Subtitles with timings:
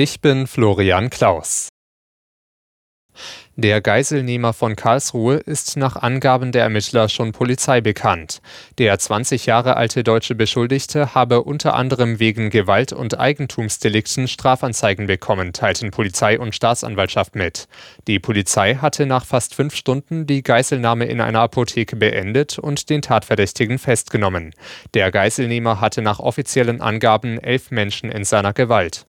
[0.00, 1.70] Ich bin Florian Klaus.
[3.56, 8.40] Der Geiselnehmer von Karlsruhe ist nach Angaben der Ermittler schon Polizei bekannt.
[8.78, 15.52] Der 20 Jahre alte deutsche Beschuldigte habe unter anderem wegen Gewalt- und Eigentumsdelikten Strafanzeigen bekommen,
[15.52, 17.66] teilten Polizei und Staatsanwaltschaft mit.
[18.06, 23.02] Die Polizei hatte nach fast fünf Stunden die Geiselnahme in einer Apotheke beendet und den
[23.02, 24.54] Tatverdächtigen festgenommen.
[24.94, 29.07] Der Geiselnehmer hatte nach offiziellen Angaben elf Menschen in seiner Gewalt.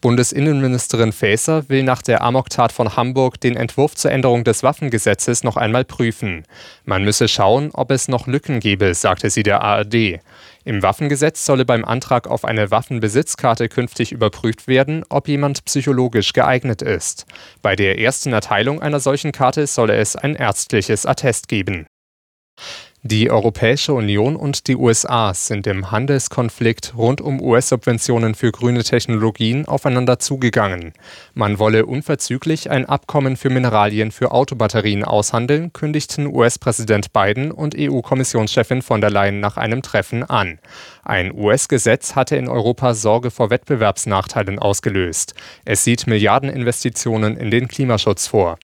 [0.00, 5.56] Bundesinnenministerin Faeser will nach der Amoktat von Hamburg den Entwurf zur Änderung des Waffengesetzes noch
[5.56, 6.44] einmal prüfen.
[6.84, 10.20] Man müsse schauen, ob es noch Lücken gebe, sagte sie der ARD.
[10.64, 16.82] Im Waffengesetz solle beim Antrag auf eine Waffenbesitzkarte künftig überprüft werden, ob jemand psychologisch geeignet
[16.82, 17.26] ist.
[17.60, 21.86] Bei der ersten Erteilung einer solchen Karte solle es ein ärztliches Attest geben.
[23.06, 29.68] Die Europäische Union und die USA sind im Handelskonflikt rund um US-Subventionen für grüne Technologien
[29.68, 30.94] aufeinander zugegangen.
[31.34, 38.80] Man wolle unverzüglich ein Abkommen für Mineralien für Autobatterien aushandeln, kündigten US-Präsident Biden und EU-Kommissionschefin
[38.80, 40.58] von der Leyen nach einem Treffen an.
[41.02, 45.34] Ein US-Gesetz hatte in Europa Sorge vor Wettbewerbsnachteilen ausgelöst.
[45.66, 48.56] Es sieht Milliardeninvestitionen in den Klimaschutz vor.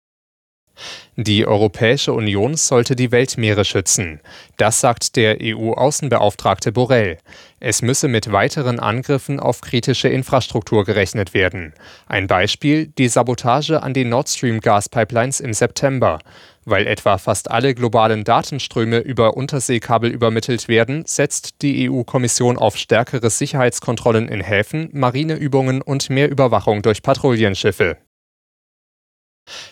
[1.15, 4.21] Die Europäische Union sollte die Weltmeere schützen.
[4.57, 7.17] Das sagt der EU-Außenbeauftragte Borrell.
[7.59, 11.73] Es müsse mit weiteren Angriffen auf kritische Infrastruktur gerechnet werden.
[12.07, 16.19] Ein Beispiel die Sabotage an den Nord Stream Gaspipelines im September.
[16.65, 23.29] Weil etwa fast alle globalen Datenströme über Unterseekabel übermittelt werden, setzt die EU-Kommission auf stärkere
[23.29, 27.97] Sicherheitskontrollen in Häfen, Marineübungen und mehr Überwachung durch Patrouillenschiffe.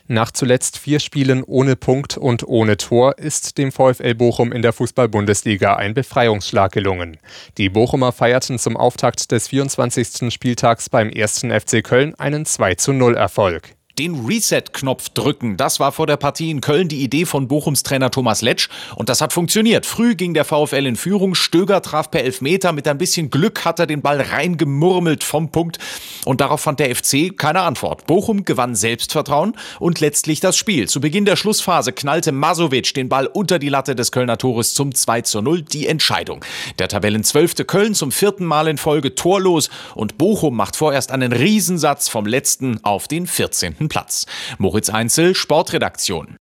[0.07, 4.73] Nach zuletzt vier Spielen ohne Punkt und ohne Tor ist dem VfL Bochum in der
[4.73, 7.17] Fußball-Bundesliga ein Befreiungsschlag gelungen.
[7.57, 10.33] Die Bochumer feierten zum Auftakt des 24.
[10.33, 11.45] Spieltags beim 1.
[11.49, 15.57] FC Köln einen 2:0 Erfolg den Reset-Knopf drücken.
[15.57, 19.09] Das war vor der Partie in Köln die Idee von Bochums Trainer Thomas Letsch und
[19.09, 19.85] das hat funktioniert.
[19.85, 23.79] Früh ging der VfL in Führung, Stöger traf per Elfmeter, mit ein bisschen Glück hat
[23.79, 25.79] er den Ball reingemurmelt vom Punkt
[26.25, 28.05] und darauf fand der FC keine Antwort.
[28.05, 30.87] Bochum gewann Selbstvertrauen und letztlich das Spiel.
[30.87, 34.93] Zu Beginn der Schlussphase knallte Masovic den Ball unter die Latte des Kölner Tores zum
[34.93, 36.43] 2 zu 0, die Entscheidung.
[36.79, 42.09] Der Tabellenzwölfte Köln zum vierten Mal in Folge torlos und Bochum macht vorerst einen Riesensatz
[42.09, 43.86] vom letzten auf den 14.
[43.89, 44.25] Platz.
[44.57, 46.37] Moritz Einzel, Sportredaktion.